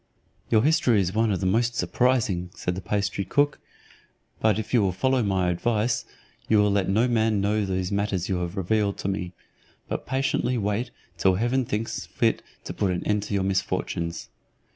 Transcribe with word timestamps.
"Your 0.49 0.63
history 0.63 0.99
is 0.99 1.13
one 1.13 1.31
of 1.31 1.41
the 1.41 1.45
most 1.45 1.75
surprising," 1.75 2.49
said 2.55 2.73
the 2.73 2.81
pastry 2.81 3.23
cook; 3.23 3.59
"but 4.39 4.57
if 4.57 4.73
you 4.73 4.81
will 4.81 4.91
follow 4.91 5.21
my 5.21 5.51
advice, 5.51 6.05
you 6.49 6.57
will 6.57 6.71
let 6.71 6.89
no 6.89 7.07
man 7.07 7.39
know 7.39 7.63
those 7.63 7.91
matters 7.91 8.27
you 8.27 8.37
have 8.37 8.57
revealed 8.57 8.97
to 8.97 9.07
me, 9.07 9.33
but 9.87 10.07
patiently 10.07 10.57
wait 10.57 10.89
till 11.19 11.35
heaven 11.35 11.65
thinks 11.65 12.07
fit 12.07 12.41
to 12.65 12.73
put 12.73 12.89
an 12.89 13.05
end 13.05 13.21
to 13.21 13.35
your 13.35 13.43
misfortunes. 13.43 14.29